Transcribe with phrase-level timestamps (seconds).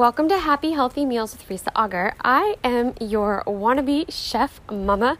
[0.00, 2.14] Welcome to Happy Healthy Meals with Risa Auger.
[2.24, 5.18] I am your wannabe chef mama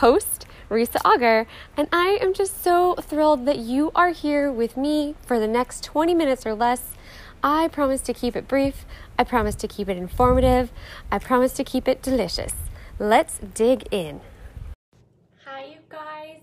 [0.00, 5.16] host, Risa Auger, and I am just so thrilled that you are here with me
[5.20, 6.94] for the next 20 minutes or less.
[7.44, 8.86] I promise to keep it brief,
[9.18, 10.72] I promise to keep it informative,
[11.10, 12.54] I promise to keep it delicious.
[12.98, 14.22] Let's dig in.
[15.44, 16.40] Hi, you guys.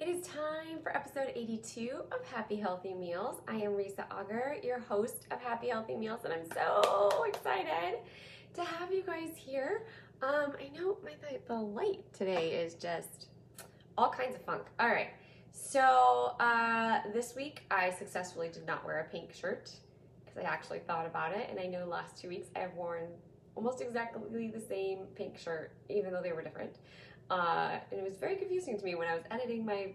[0.00, 0.55] It is time
[0.86, 3.40] for episode 82 of Happy Healthy Meals.
[3.48, 7.98] I am Risa Auger, your host of Happy Healthy Meals, and I'm so excited
[8.54, 9.84] to have you guys here.
[10.22, 11.10] Um, I know my
[11.48, 13.26] the light today is just
[13.98, 14.62] all kinds of funk.
[14.78, 15.08] All right,
[15.50, 19.72] so uh, this week I successfully did not wear a pink shirt
[20.24, 23.08] because I actually thought about it, and I know last two weeks I've worn
[23.56, 26.76] almost exactly the same pink shirt, even though they were different.
[27.28, 29.88] Uh, and it was very confusing to me when I was editing my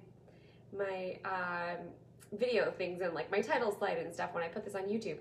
[0.78, 1.88] my um,
[2.34, 5.18] video things and like my title slide and stuff when I put this on YouTube.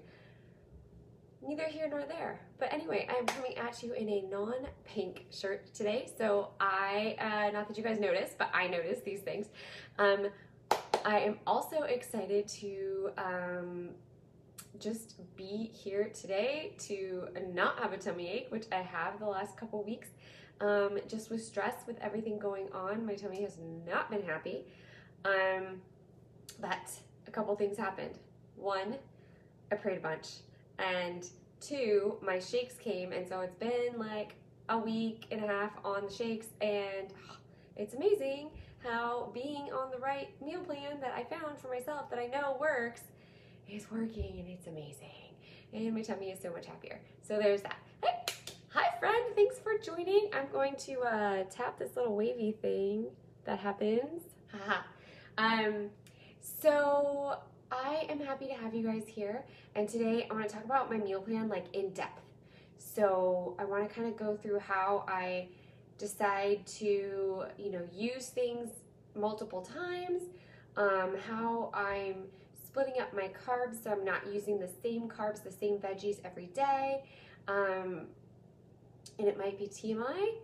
[1.43, 2.39] Neither here nor there.
[2.59, 6.11] But anyway, I'm coming at you in a non-pink shirt today.
[6.19, 9.47] So I, uh, not that you guys noticed, but I noticed these things.
[9.99, 10.29] Um,
[11.05, 13.89] I am also excited to um,
[14.79, 19.57] just be here today to not have a tummy ache, which I have the last
[19.57, 20.09] couple weeks.
[20.61, 24.67] Um, just with stress, with everything going on, my tummy has not been happy.
[25.25, 25.81] Um,
[26.61, 26.91] but
[27.27, 28.19] a couple things happened.
[28.57, 28.97] One,
[29.71, 30.29] I prayed a bunch,
[30.79, 31.27] and
[31.61, 34.35] two, my shakes came, and so it's been like
[34.69, 37.09] a week and a half on the shakes, and
[37.77, 38.51] it's amazing
[38.83, 42.57] how being on the right meal plan that I found for myself that I know
[42.61, 43.03] works
[43.69, 45.09] is working, and it's amazing.
[45.73, 47.01] And my tummy is so much happier.
[47.23, 47.77] So there's that.
[48.73, 50.31] Hi friend, thanks for joining.
[50.33, 53.07] I'm going to uh, tap this little wavy thing
[53.45, 54.23] that happens.
[55.39, 55.91] Um,
[56.41, 57.39] so
[57.71, 59.45] I am happy to have you guys here.
[59.75, 62.23] And today I want to talk about my meal plan like in depth.
[62.79, 65.49] So I want to kind of go through how I
[65.99, 68.71] decide to, you know, use things
[69.15, 70.23] multiple times,
[70.77, 72.25] um, how I'm
[72.67, 76.47] splitting up my carbs so I'm not using the same carbs, the same veggies every
[76.47, 77.05] day.
[77.49, 78.07] Um,
[79.19, 80.35] and it might be TMI,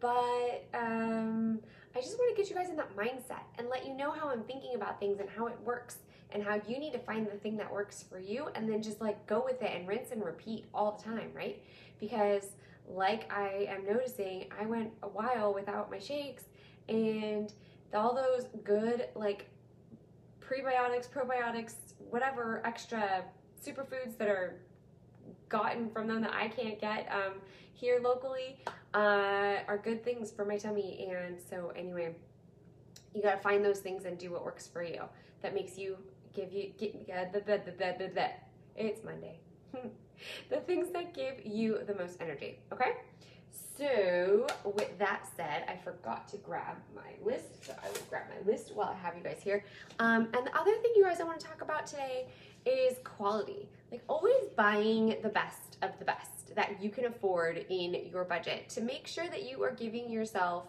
[0.00, 1.60] but um,
[1.96, 4.28] I just want to get you guys in that mindset and let you know how
[4.28, 5.98] I'm thinking about things and how it works
[6.30, 9.00] and how you need to find the thing that works for you and then just
[9.00, 11.62] like go with it and rinse and repeat all the time, right?
[12.00, 12.48] Because
[12.88, 16.44] like I am noticing, I went a while without my shakes
[16.88, 17.52] and
[17.94, 19.48] all those good like
[20.40, 21.74] prebiotics, probiotics,
[22.10, 23.22] whatever extra
[23.64, 24.60] superfoods that are
[25.54, 27.34] gotten from them that I can't get um,
[27.74, 28.56] here locally
[28.92, 31.08] uh, are good things for my tummy.
[31.08, 32.16] And so, anyway,
[33.14, 35.02] you got to find those things and do what works for you.
[35.42, 35.96] That makes you
[36.32, 38.30] give you get uh, the, the, the, the, the,
[38.74, 39.38] it's Monday.
[40.50, 42.58] the things that give you the most energy.
[42.72, 42.92] Okay.
[43.76, 48.50] So, with that said, I forgot to grab my list, so I will grab my
[48.50, 49.64] list while I have you guys here.
[49.98, 52.28] Um, and the other thing, you guys, I want to talk about today
[52.66, 53.68] is quality.
[53.90, 58.68] Like, always buying the best of the best that you can afford in your budget
[58.70, 60.64] to make sure that you are giving yourself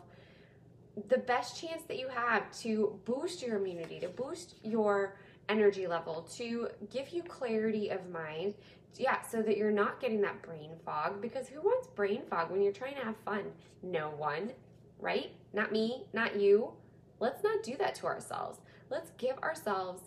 [1.10, 5.18] the best chance that you have to boost your immunity, to boost your
[5.50, 8.56] energy level, to give you clarity of mind,
[8.96, 11.22] yeah, so that you're not getting that brain fog.
[11.22, 13.44] Because who wants brain fog when you're trying to have fun?
[13.84, 14.52] No one,
[15.00, 15.32] right?
[15.54, 16.72] Not me, not you.
[17.20, 18.60] Let's not do that to ourselves.
[18.90, 20.04] Let's give ourselves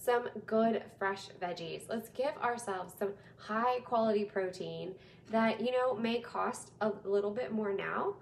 [0.00, 1.82] some good fresh veggies.
[1.88, 4.94] Let's give ourselves some high quality protein
[5.30, 8.14] that, you know, may cost a little bit more now,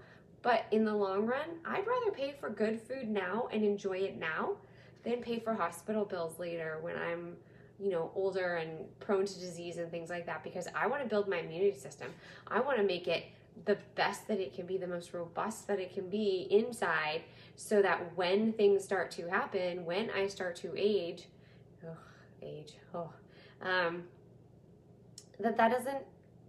[0.42, 4.18] but in the long run, I'd rather pay for good food now and enjoy it
[4.18, 4.56] now
[5.04, 7.36] than pay for hospital bills later when I'm
[7.80, 11.08] you know, older and prone to disease and things like that because I want to
[11.08, 12.08] build my immunity system.
[12.48, 13.26] I want to make it
[13.66, 17.22] the best that it can be, the most robust that it can be inside
[17.56, 21.26] so that when things start to happen, when I start to age,
[21.86, 21.96] oh,
[22.42, 23.10] age, oh,
[23.62, 24.04] um,
[25.40, 26.04] that that doesn't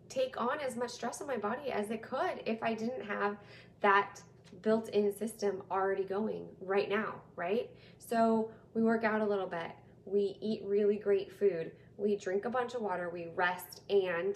[0.09, 3.37] take on as much stress on my body as it could if I didn't have
[3.81, 4.21] that
[4.63, 7.69] built-in system already going right now, right?
[7.99, 9.71] So we work out a little bit
[10.11, 14.35] we eat really great food, we drink a bunch of water, we rest, and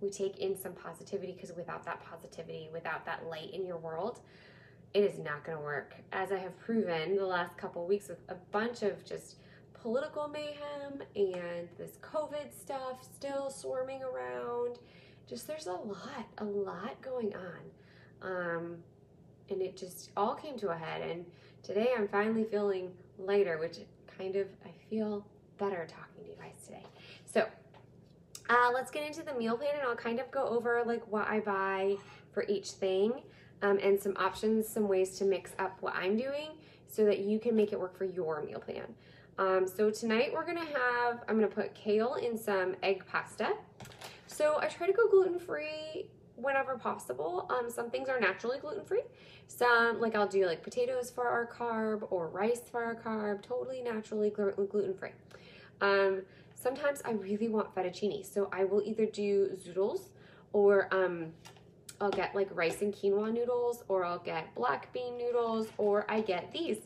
[0.00, 4.20] we take in some positivity because without that positivity, without that light in your world,
[4.94, 5.94] it is not going to work.
[6.12, 9.36] As I have proven the last couple weeks with a bunch of just
[9.82, 14.78] political mayhem and this COVID stuff still swarming around.
[15.28, 17.62] Just there's a lot, a lot going on.
[18.22, 18.76] Um,
[19.50, 21.02] and it just all came to a head.
[21.02, 21.24] And
[21.62, 23.78] today I'm finally feeling lighter, which
[24.18, 25.26] kind of, I feel
[25.58, 26.84] better talking to you guys today.
[27.26, 27.46] So
[28.50, 31.28] uh, let's get into the meal plan and I'll kind of go over like what
[31.28, 31.96] I buy
[32.32, 33.12] for each thing
[33.62, 36.48] um, and some options, some ways to mix up what I'm doing
[36.86, 38.94] so that you can make it work for your meal plan.
[39.38, 43.54] Um, so tonight we're gonna have, I'm gonna put kale in some egg pasta.
[44.26, 47.46] So I try to go gluten-free whenever possible.
[47.48, 49.02] Um, some things are naturally gluten-free.
[49.46, 53.80] Some, like I'll do like potatoes for our carb or rice for our carb, totally
[53.80, 55.12] naturally gluten-free.
[55.80, 56.22] Um,
[56.56, 60.08] sometimes I really want fettuccine, so I will either do zoodles
[60.52, 61.26] or um,
[62.00, 66.22] I'll get like rice and quinoa noodles or I'll get black bean noodles or I
[66.22, 66.78] get these.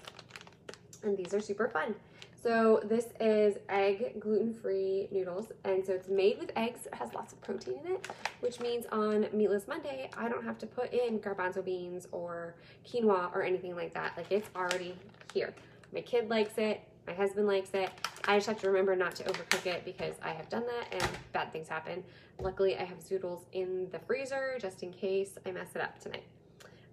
[1.02, 1.94] And these are super fun.
[2.42, 5.52] So this is egg gluten-free noodles.
[5.64, 6.86] And so it's made with eggs.
[6.86, 8.08] It has lots of protein in it,
[8.40, 13.32] which means on Meatless Monday, I don't have to put in garbanzo beans or quinoa
[13.32, 14.16] or anything like that.
[14.16, 14.96] Like it's already
[15.32, 15.54] here.
[15.92, 16.80] My kid likes it.
[17.06, 17.90] My husband likes it.
[18.26, 21.12] I just have to remember not to overcook it because I have done that and
[21.32, 22.02] bad things happen.
[22.40, 26.24] Luckily, I have zoodles in the freezer just in case I mess it up tonight.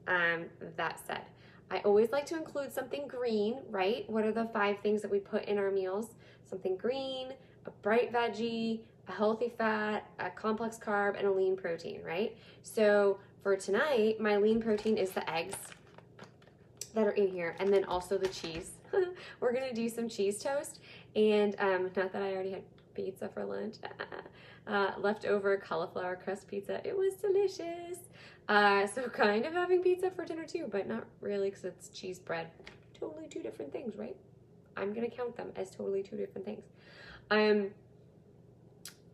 [0.08, 0.46] Um,
[0.76, 1.22] that said,
[1.72, 4.10] I always like to include something green, right?
[4.10, 6.16] What are the five things that we put in our meals?
[6.50, 7.34] Something green,
[7.66, 12.36] a bright veggie, a healthy fat, a complex carb, and a lean protein, right?
[12.64, 15.56] So for tonight, my lean protein is the eggs
[16.94, 18.72] that are in here and then also the cheese.
[19.40, 20.80] We're gonna do some cheese toast
[21.16, 22.64] and um, not that I already had
[22.96, 23.76] pizza for lunch,
[24.68, 26.86] uh, leftover cauliflower crust pizza.
[26.88, 28.00] It was delicious.
[28.50, 32.20] Uh, so kind of having pizza for dinner too, but not really because it's cheese
[32.20, 32.48] bread.
[33.00, 34.18] Totally two different things, right?
[34.76, 36.66] I'm gonna count them as totally two different things.
[37.32, 37.70] Um,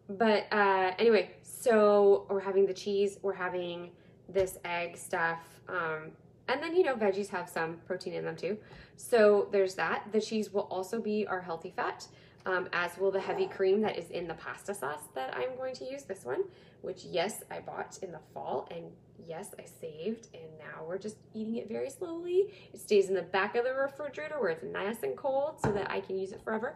[0.10, 3.92] but uh, anyway, so we're having the cheese, we're having
[4.30, 6.12] this egg stuff, um,
[6.48, 8.58] and then, you know, veggies have some protein in them too.
[8.98, 10.04] So there's that.
[10.12, 12.08] The cheese will also be our healthy fat,
[12.46, 15.76] um, as will the heavy cream that is in the pasta sauce that I'm going
[15.76, 16.44] to use, this one,
[16.82, 18.86] which yes, I bought in the fall and
[19.28, 22.54] yes, I saved and now we're just eating it very slowly.
[22.74, 25.90] It stays in the back of the refrigerator where it's nice and cold so that
[25.90, 26.76] I can use it forever.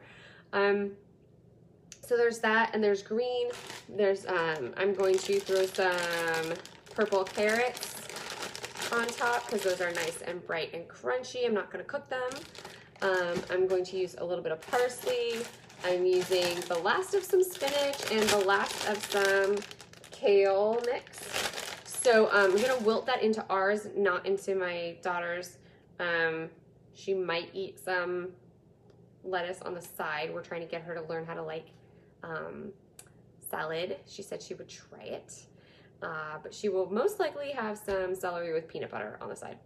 [0.54, 0.92] Um,
[2.02, 3.50] so there's that and there's green.
[3.88, 6.54] There's, um, I'm going to throw some
[6.96, 7.96] purple carrots
[8.92, 11.46] on top because those are nice and bright and crunchy.
[11.46, 12.30] I'm not going to cook them.
[13.02, 15.40] Um, I'm going to use a little bit of parsley.
[15.86, 19.56] I'm using the last of some spinach and the last of some
[20.12, 21.84] kale mix.
[21.86, 25.58] So um, I'm going to wilt that into ours, not into my daughter's.
[26.00, 26.50] Um,
[26.94, 28.30] she might eat some
[29.24, 30.34] lettuce on the side.
[30.34, 31.68] We're trying to get her to learn how to like
[32.24, 32.74] um,
[33.50, 33.98] salad.
[34.06, 35.34] She said she would try it.
[36.02, 39.58] Uh, but she will most likely have some celery with peanut butter on the side.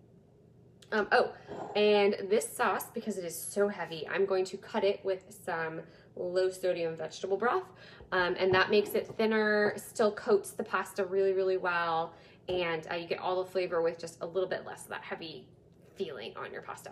[0.93, 1.33] Um, oh,
[1.75, 5.81] and this sauce, because it is so heavy, I'm going to cut it with some
[6.15, 7.63] low sodium vegetable broth.
[8.11, 12.13] Um, and that makes it thinner, still coats the pasta really, really well.
[12.47, 15.01] And uh, you get all the flavor with just a little bit less of that
[15.01, 15.47] heavy
[15.95, 16.91] feeling on your pasta.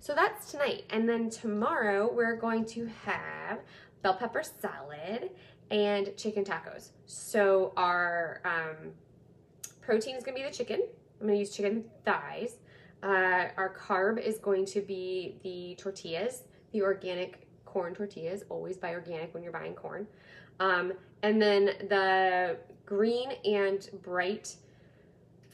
[0.00, 0.84] So that's tonight.
[0.88, 3.60] And then tomorrow we're going to have
[4.02, 5.30] bell pepper salad
[5.70, 6.90] and chicken tacos.
[7.04, 8.92] So our um,
[9.82, 10.82] protein is gonna be the chicken.
[11.20, 12.56] I'm gonna use chicken thighs.
[13.06, 16.42] Uh, our carb is going to be the tortillas,
[16.72, 18.42] the organic corn tortillas.
[18.48, 20.08] Always buy organic when you're buying corn.
[20.58, 20.92] Um,
[21.22, 24.56] and then the green and bright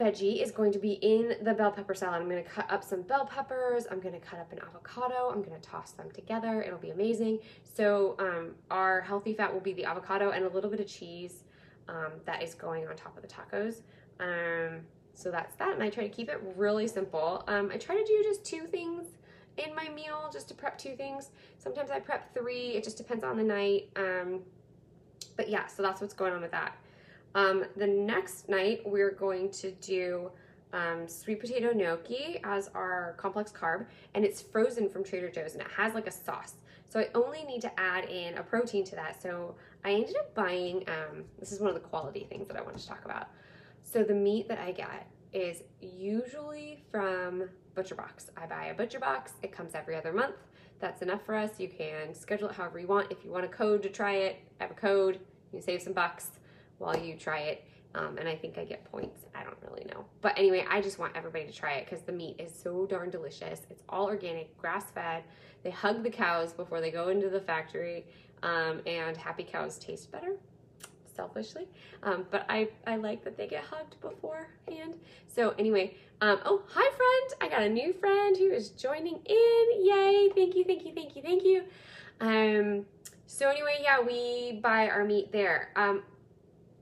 [0.00, 2.22] veggie is going to be in the bell pepper salad.
[2.22, 3.86] I'm gonna cut up some bell peppers.
[3.90, 5.30] I'm gonna cut up an avocado.
[5.30, 6.62] I'm gonna toss them together.
[6.62, 7.40] It'll be amazing.
[7.62, 11.44] So um, our healthy fat will be the avocado and a little bit of cheese
[11.86, 13.82] um, that is going on top of the tacos.
[14.20, 15.74] Um, so that's that.
[15.74, 17.44] And I try to keep it really simple.
[17.48, 19.06] Um, I try to do just two things
[19.58, 21.30] in my meal just to prep two things.
[21.58, 22.70] Sometimes I prep three.
[22.70, 23.90] It just depends on the night.
[23.96, 24.40] Um,
[25.36, 26.76] but yeah, so that's what's going on with that.
[27.34, 30.30] Um, the next night, we're going to do
[30.72, 35.62] um, sweet potato gnocchi as our complex carb, and it's frozen from Trader Joe's, and
[35.62, 36.54] it has like a sauce.
[36.88, 39.22] So I only need to add in a protein to that.
[39.22, 39.54] So
[39.84, 42.80] I ended up buying, um, this is one of the quality things that I wanted
[42.80, 43.28] to talk about.
[43.82, 48.30] So the meat that I get is usually from Butcher Box.
[48.36, 50.36] I buy a Butcher Box, it comes every other month.
[50.80, 51.60] That's enough for us.
[51.60, 53.12] You can schedule it however you want.
[53.12, 55.20] If you want a code to try it, I have a code.
[55.52, 56.30] You save some bucks
[56.78, 57.64] while you try it.
[57.94, 59.26] Um, and I think I get points.
[59.34, 60.06] I don't really know.
[60.22, 63.10] But anyway, I just want everybody to try it because the meat is so darn
[63.10, 63.60] delicious.
[63.70, 65.24] It's all organic, grass fed.
[65.62, 68.06] They hug the cows before they go into the factory.
[68.42, 70.34] Um, and happy cows taste better,
[71.14, 71.68] selfishly.
[72.02, 74.96] Um, but I, I like that they get hugged beforehand.
[75.26, 77.40] So anyway, um, oh, hi friend.
[77.40, 79.66] I got a new friend who is joining in.
[79.84, 80.30] Yay.
[80.34, 81.64] Thank you, thank you, thank you, thank you.
[82.20, 82.86] Um,
[83.26, 85.70] So anyway, yeah, we buy our meat there.
[85.74, 86.02] Um,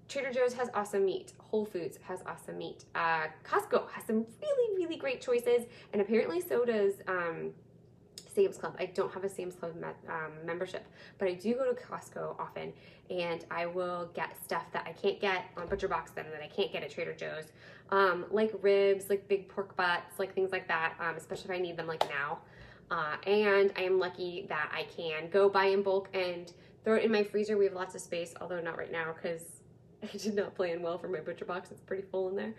[0.09, 1.33] Trader Joe's has awesome meat.
[1.39, 2.85] Whole Foods has awesome meat.
[2.97, 7.53] Uh, Costco has some really, really great choices, and apparently so does um,
[8.35, 8.77] Sam's Club.
[8.79, 9.73] I don't have a Sam's Club
[10.09, 10.87] um, membership,
[11.19, 12.73] but I do go to Costco often,
[13.11, 16.49] and I will get stuff that I can't get on Butcher Box that, that I
[16.49, 17.47] can't get at Trader Joe's,
[17.91, 21.63] um, like ribs, like big pork butts, like things like that, um, especially if I
[21.63, 22.39] need them like now.
[22.91, 26.53] Uh, and I am lucky that I can go buy in bulk and
[26.85, 27.57] throw it in my freezer.
[27.57, 29.43] We have lots of space, although not right now because
[30.03, 31.71] I did not plan well for my butcher box.
[31.71, 32.55] It's pretty full in there.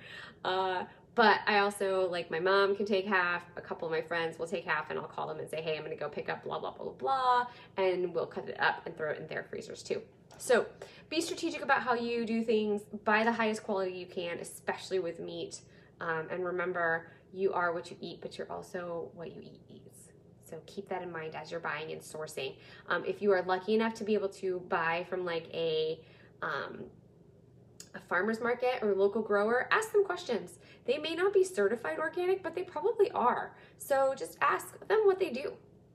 [0.45, 0.83] Uh,
[1.15, 4.47] but I also, like my mom can take half, a couple of my friends will
[4.47, 6.59] take half and I'll call them and say, hey, I'm gonna go pick up blah,
[6.59, 10.01] blah, blah, blah, and we'll cut it up and throw it in their freezers too.
[10.37, 10.65] So
[11.09, 15.19] be strategic about how you do things, buy the highest quality you can, especially with
[15.19, 15.61] meat.
[15.99, 20.09] Um, and remember, you are what you eat, but you're also what you eat eats.
[20.49, 22.55] So keep that in mind as you're buying and sourcing.
[22.89, 25.99] Um, if you are lucky enough to be able to buy from like a
[26.41, 26.85] um,
[27.95, 30.59] a farmer's market or local grower, ask them questions.
[30.85, 33.55] They may not be certified organic, but they probably are.
[33.77, 35.53] So just ask them what they do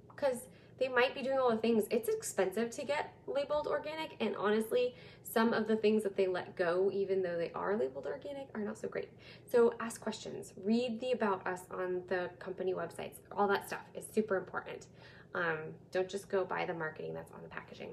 [0.08, 0.48] because
[0.78, 1.84] they might be doing all the things.
[1.90, 6.54] It's expensive to get labeled organic, and honestly, some of the things that they let
[6.56, 9.08] go, even though they are labeled organic, are not so great.
[9.50, 13.16] So ask questions, read the about us on the company websites.
[13.32, 14.86] All that stuff is super important.
[15.34, 15.58] Um,
[15.92, 17.90] don't just go buy the marketing that's on the packaging.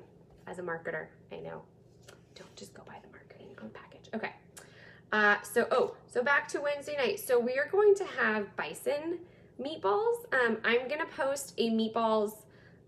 [0.47, 1.61] As a marketer, I know.
[2.35, 3.92] Don't just go buy the marketing on package.
[4.13, 4.31] Okay.
[5.11, 7.19] Uh, so, oh, so back to Wednesday night.
[7.19, 9.19] So we are going to have bison
[9.61, 10.25] meatballs.
[10.33, 12.33] Um, I'm going to post a meatballs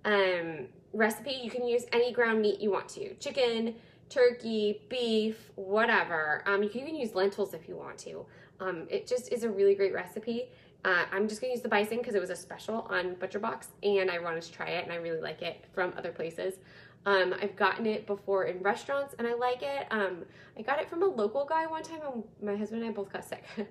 [0.05, 1.39] um, recipe.
[1.44, 3.13] You can use any ground meat you want to.
[3.15, 3.75] Chicken,
[4.10, 6.44] turkey, beef, whatever.
[6.46, 8.25] Um, you can even use lentils if you want to.
[8.60, 10.50] Um, it just is a really great recipe.
[10.86, 14.12] Uh, I'm just gonna use the bison because it was a special on ButcherBox and
[14.12, 16.60] I wanted to try it and I really like it from other places.
[17.08, 19.88] Um, I've gotten it before in restaurants and I like it.
[19.89, 20.25] Um,
[20.58, 23.12] I got it from a local guy one time and my husband and I both
[23.12, 23.44] got sick.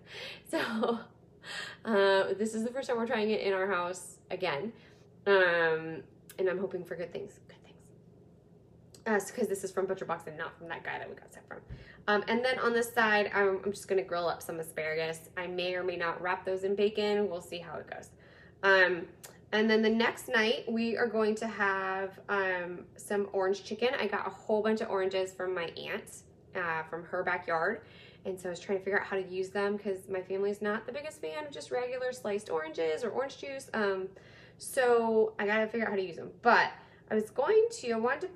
[0.51, 0.59] so
[1.85, 4.73] uh, this is the first time we're trying it in our house again.
[5.29, 6.03] Um,
[6.37, 7.39] and I'm hoping for good things.
[7.47, 7.64] Good things.
[9.05, 11.33] Because uh, this is from Butcher Box and not from that guy that we got
[11.33, 11.59] sick from.
[12.07, 15.29] Um, and then on this side, I'm, I'm just to grill up some asparagus.
[15.37, 17.29] I may or may not wrap those in bacon.
[17.29, 18.11] We'll see how it goes.
[18.63, 19.07] Um,
[19.53, 23.91] and then the next night, we are going to have um, some orange chicken.
[23.99, 26.23] I got a whole bunch of oranges from my aunt
[26.57, 27.83] uh, from her backyard.
[28.25, 30.63] And so I was trying to figure out how to use them because my family's
[30.63, 33.69] not the biggest fan of just regular sliced oranges or orange juice.
[33.75, 34.09] Um,
[34.59, 36.31] so I gotta figure out how to use them.
[36.43, 36.71] But
[37.11, 38.29] I was going to, I wanted to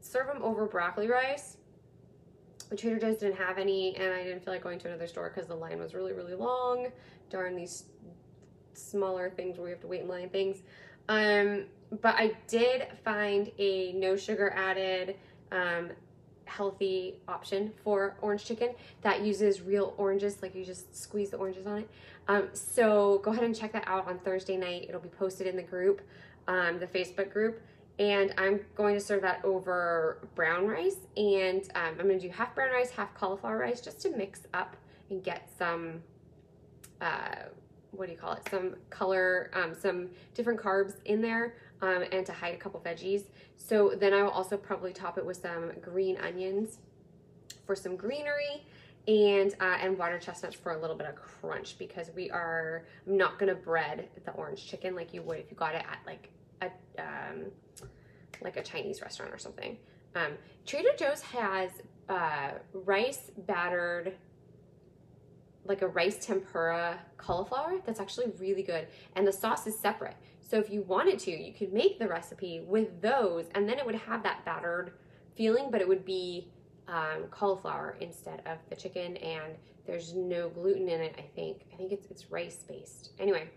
[0.00, 1.56] serve them over broccoli rice.
[2.68, 5.32] But Trader Joe's didn't have any and I didn't feel like going to another store
[5.34, 6.88] because the line was really, really long.
[7.30, 7.84] Darn these
[8.74, 10.58] smaller things where we have to wait in line things.
[11.08, 11.64] Um,
[12.02, 15.16] but I did find a no sugar added
[15.50, 15.90] um,
[16.44, 21.66] healthy option for orange chicken that uses real oranges, like you just squeeze the oranges
[21.66, 21.90] on it.
[22.26, 24.86] Um, so go ahead and check that out on Thursday night.
[24.88, 26.02] It'll be posted in the group,
[26.46, 27.62] um, the Facebook group.
[27.98, 30.98] And I'm going to serve that over brown rice.
[31.16, 34.42] And um, I'm going to do half brown rice, half cauliflower rice, just to mix
[34.54, 34.76] up
[35.10, 36.02] and get some,
[37.00, 37.34] uh,
[37.90, 38.48] what do you call it?
[38.50, 43.24] Some color, um, some different carbs in there um, and to hide a couple veggies.
[43.56, 46.78] So then I will also probably top it with some green onions
[47.66, 48.64] for some greenery
[49.06, 53.38] and uh, and water chestnuts for a little bit of crunch because we are not
[53.38, 56.30] gonna bread the orange chicken like you would if you got it at like
[56.62, 56.66] a
[56.98, 57.46] um,
[58.40, 59.76] like a Chinese restaurant or something.
[60.14, 60.32] Um,
[60.66, 61.70] Trader Joe's has
[62.08, 64.14] uh, rice battered
[65.64, 68.86] like a rice tempura cauliflower that's actually really good
[69.16, 70.16] and the sauce is separate
[70.48, 73.84] so if you wanted to, you could make the recipe with those and then it
[73.84, 74.92] would have that battered
[75.36, 76.48] feeling, but it would be
[76.88, 79.54] um, cauliflower instead of the chicken and
[79.86, 81.66] there's no gluten in it, I think.
[81.72, 83.10] I think it's, it's rice based.
[83.18, 83.50] Anyway,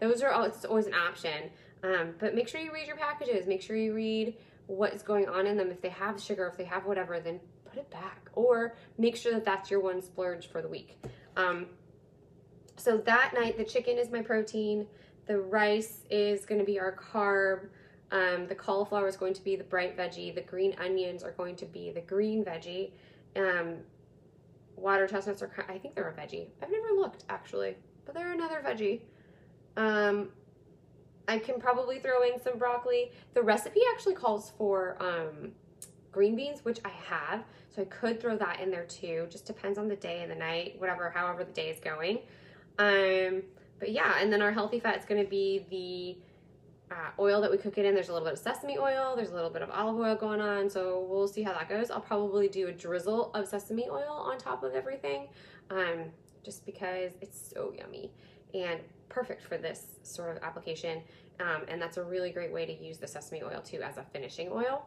[0.00, 1.50] those are all, it's always an option.
[1.84, 3.46] Um, but make sure you read your packages.
[3.46, 4.34] Make sure you read
[4.66, 5.70] what is going on in them.
[5.70, 9.32] If they have sugar, if they have whatever, then put it back or make sure
[9.32, 10.98] that that's your one splurge for the week.
[11.36, 11.66] Um,
[12.76, 14.86] so that night, the chicken is my protein.
[15.26, 17.68] The rice is going to be our carb.
[18.10, 20.34] Um, the cauliflower is going to be the bright veggie.
[20.34, 22.92] The green onions are going to be the green veggie.
[23.36, 23.76] Um,
[24.76, 26.48] water chestnuts are, I think they're a veggie.
[26.62, 27.76] I've never looked actually,
[28.06, 29.00] but they're another veggie.
[29.76, 30.30] Um,
[31.26, 33.12] I can probably throw in some broccoli.
[33.32, 35.52] The recipe actually calls for um,
[36.12, 37.44] green beans, which I have.
[37.74, 39.26] So I could throw that in there too.
[39.30, 42.18] Just depends on the day and the night, whatever, however the day is going.
[42.78, 43.42] Um,
[43.80, 47.50] but yeah, and then our healthy fat is going to be the uh, oil that
[47.50, 47.94] we cook it in.
[47.94, 50.40] There's a little bit of sesame oil, there's a little bit of olive oil going
[50.40, 51.90] on, so we'll see how that goes.
[51.90, 55.28] I'll probably do a drizzle of sesame oil on top of everything,
[55.70, 56.04] um,
[56.44, 58.12] just because it's so yummy
[58.54, 61.02] and perfect for this sort of application.
[61.40, 64.04] Um, and that's a really great way to use the sesame oil too as a
[64.12, 64.86] finishing oil.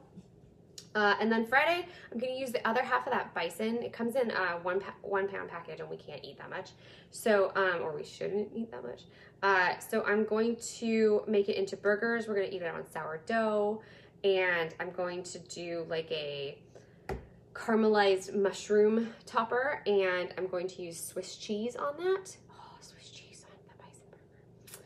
[0.96, 3.84] Uh, and then Friday, I'm to use the other half of that bison.
[3.84, 6.72] It comes in a one, one pound package and we can't eat that much.
[7.12, 9.04] So, um, or we shouldn't eat that much.
[9.44, 12.28] Uh, so I'm going to make it into burgers.
[12.28, 13.82] We're to eat it on sourdough.
[14.24, 16.58] And I'm going to do like a
[17.54, 19.84] caramelized mushroom topper.
[19.86, 22.38] And I'm going to use Swiss cheese on that.
[22.52, 24.82] Oh, Swiss cheese on the bison burger.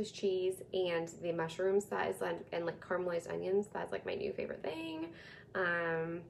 [0.00, 3.66] Swiss cheese and the mushrooms that is and, and like caramelized onions.
[3.70, 5.08] That's like my new favorite thing.
[5.54, 6.22] Um,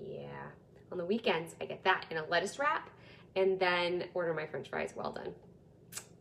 [0.00, 0.28] yeah.
[0.92, 2.90] On the weekends, I get that in a lettuce wrap
[3.34, 5.32] and then order my french fries well done.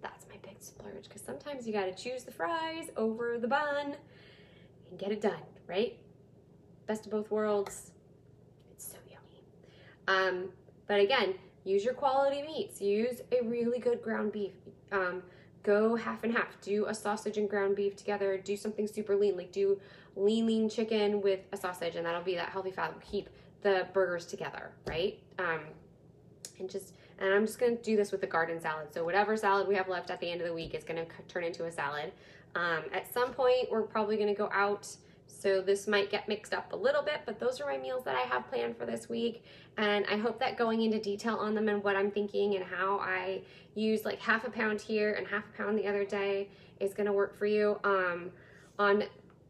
[0.01, 3.95] That's my big splurge because sometimes you got to choose the fries over the bun
[4.89, 5.33] and get it done,
[5.67, 5.99] right?
[6.87, 7.91] Best of both worlds.
[8.71, 9.43] It's so yummy.
[10.07, 10.49] Um,
[10.87, 12.81] but again, use your quality meats.
[12.81, 14.53] Use a really good ground beef.
[14.91, 15.21] Um,
[15.67, 16.59] go half and half.
[16.61, 18.37] Do a sausage and ground beef together.
[18.37, 19.79] Do something super lean, like do
[20.15, 22.93] lean, lean chicken with a sausage, and that'll be that healthy fat.
[22.93, 23.29] Will keep
[23.61, 25.19] the burgers together, right?
[25.37, 25.59] Um,
[26.57, 28.93] and just and I'm just gonna do this with the garden salad.
[28.93, 31.43] So whatever salad we have left at the end of the week is gonna turn
[31.43, 32.13] into a salad.
[32.55, 34.87] Um, at some point, we're probably gonna go out.
[35.27, 38.15] So this might get mixed up a little bit, but those are my meals that
[38.15, 39.43] I have planned for this week.
[39.77, 42.99] And I hope that going into detail on them and what I'm thinking and how
[42.99, 43.41] I
[43.75, 47.13] use like half a pound here and half a pound the other day is gonna
[47.13, 47.79] work for you.
[47.83, 48.31] Um,
[48.79, 49.03] on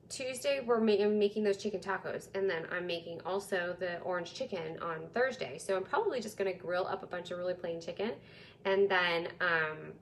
[0.10, 4.80] Tuesday we're ma- making those chicken tacos, and then I'm making also the orange chicken
[4.82, 5.58] on Thursday.
[5.58, 8.12] So I'm probably just gonna grill up a bunch of really plain chicken,
[8.66, 9.94] and then um,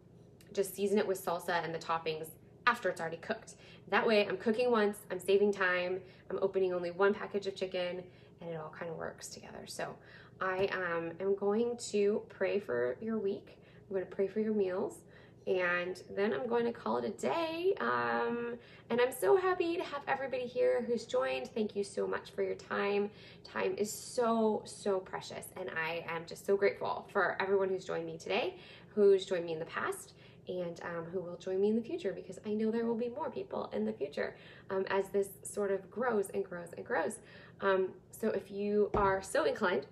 [0.53, 2.27] just season it with salsa and the toppings
[2.67, 3.55] after it's already cooked.
[3.89, 5.99] That way, I'm cooking once, I'm saving time,
[6.29, 8.03] I'm opening only one package of chicken,
[8.41, 9.65] and it all kind of works together.
[9.67, 9.95] So
[10.41, 13.57] I um, am going to pray for your week.
[13.87, 14.99] I'm going to pray for your meals
[15.47, 17.75] and then I'm going to call it a day.
[17.79, 18.55] Um,
[18.89, 21.50] and I'm so happy to have everybody here who's joined.
[21.53, 23.11] Thank you so much for your time.
[23.43, 25.45] Time is so, so precious.
[25.55, 28.55] And I am just so grateful for everyone who's joined me today,
[28.89, 30.13] who's joined me in the past,
[30.48, 33.10] and um, who will join me in the future because I know there will be
[33.10, 34.36] more people in the future
[34.70, 37.18] um, as this sort of grows and grows and grows.
[37.62, 39.88] Um, so if you are so inclined,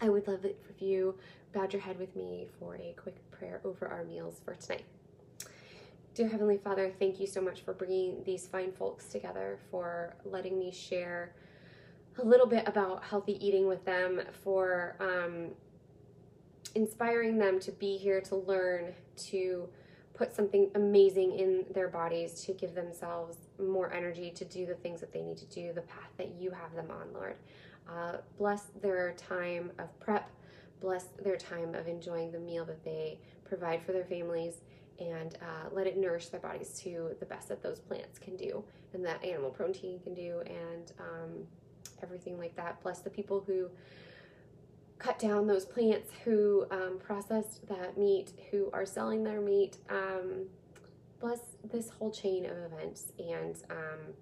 [0.00, 1.16] I would love it if you
[1.52, 4.84] bowed your head with me for a quick prayer over our meals for tonight.
[6.14, 10.58] Dear Heavenly Father, thank you so much for bringing these fine folks together, for letting
[10.58, 11.34] me share
[12.18, 15.52] a little bit about healthy eating with them, for um,
[16.74, 19.68] inspiring them to be here to learn, to
[20.14, 25.00] put something amazing in their bodies, to give themselves more energy to do the things
[25.00, 27.36] that they need to do, the path that you have them on, Lord.
[27.88, 30.30] Uh, bless their time of prep
[30.82, 34.56] bless their time of enjoying the meal that they provide for their families
[34.98, 38.62] and uh, let it nourish their bodies to the best that those plants can do
[38.92, 41.46] and that animal protein can do and um,
[42.02, 42.80] everything like that.
[42.82, 43.70] Bless the people who
[45.02, 49.78] cut down those plants, who um, processed that meat, who are selling their meat.
[49.90, 50.46] Um,
[51.20, 54.14] bless this whole chain of events and um,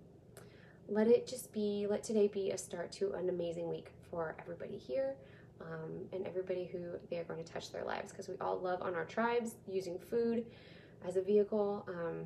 [0.89, 4.77] let it just be, let today be a start to an amazing week for everybody
[4.77, 5.17] here
[5.61, 8.83] um, and everybody who they are going to touch their lives because we all love
[8.83, 10.45] on our tribes using food
[11.07, 12.25] as a vehicle, um,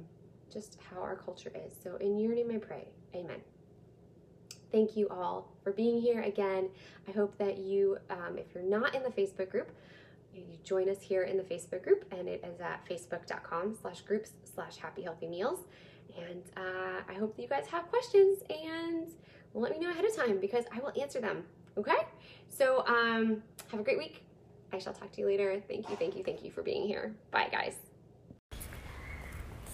[0.52, 1.72] just how our culture is.
[1.82, 2.88] So, in your name I pray.
[3.14, 3.40] Amen.
[4.74, 6.68] Thank you all for being here again.
[7.06, 9.70] I hope that you, um, if you're not in the Facebook group,
[10.34, 14.32] you join us here in the Facebook group, and it is at facebook.com slash groups
[14.52, 15.60] slash happy healthy meals.
[16.18, 19.12] And uh, I hope that you guys have questions and
[19.54, 21.44] let me know ahead of time because I will answer them.
[21.78, 22.08] Okay?
[22.48, 24.24] So um, have a great week.
[24.72, 25.62] I shall talk to you later.
[25.68, 27.14] Thank you, thank you, thank you for being here.
[27.30, 27.76] Bye, guys.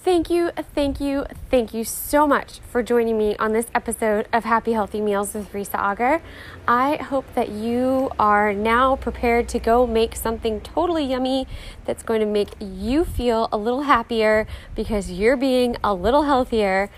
[0.03, 4.45] Thank you, thank you, thank you so much for joining me on this episode of
[4.45, 6.23] Happy Healthy Meals with Risa Auger.
[6.67, 11.47] I hope that you are now prepared to go make something totally yummy
[11.85, 16.89] that's going to make you feel a little happier because you're being a little healthier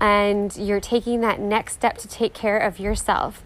[0.00, 3.44] and you're taking that next step to take care of yourself.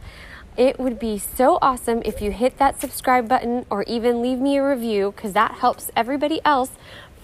[0.57, 4.57] It would be so awesome if you hit that subscribe button or even leave me
[4.57, 6.71] a review because that helps everybody else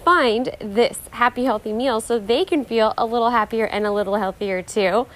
[0.05, 4.17] find this happy, healthy meal so they can feel a little happier and a little
[4.17, 5.07] healthier too.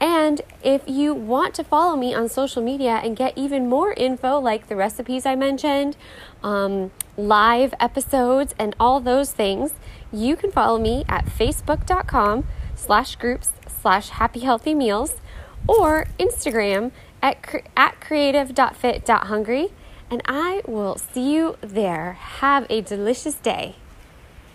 [0.00, 4.38] And if you want to follow me on social media and get even more info,
[4.38, 5.96] like the recipes I mentioned,
[6.42, 9.72] um, live episodes, and all those things,
[10.12, 13.50] you can follow me at facebook.com slash groups
[13.82, 15.16] slash happy healthy meals
[15.66, 19.68] or Instagram at, cre- at creative.fit.hungry.
[20.10, 22.12] And I will see you there.
[22.12, 23.74] Have a delicious day.